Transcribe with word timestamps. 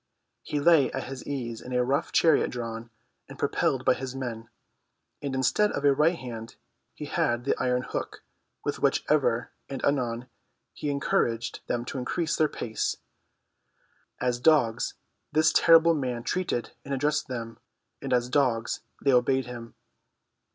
He 0.41 0.59
lay 0.59 0.91
at 0.93 1.03
his 1.03 1.27
ease 1.27 1.61
in 1.61 1.73
a 1.73 1.83
rough 1.83 2.11
chariot 2.11 2.49
drawn 2.49 2.89
and 3.29 3.37
propelled 3.37 3.85
by 3.85 3.93
his 3.93 4.15
men, 4.15 4.49
and 5.21 5.35
instead 5.35 5.71
of 5.73 5.85
a 5.85 5.93
right 5.93 6.15
hand 6.17 6.55
he 6.95 7.05
had 7.05 7.43
the 7.45 7.55
iron 7.59 7.83
hook 7.83 8.23
with 8.65 8.79
which 8.79 9.03
ever 9.09 9.51
and 9.69 9.85
anon 9.85 10.27
he 10.73 10.89
encouraged 10.89 11.59
them 11.67 11.85
to 11.85 11.99
increase 11.99 12.35
their 12.35 12.49
pace. 12.49 12.97
As 14.19 14.39
dogs 14.39 14.95
this 15.31 15.53
terrible 15.53 15.93
man 15.93 16.23
treated 16.23 16.71
and 16.83 16.95
addressed 16.95 17.27
them, 17.27 17.59
and 18.01 18.11
as 18.11 18.27
dogs 18.27 18.81
they 19.03 19.13
obeyed 19.13 19.45
him. 19.45 19.75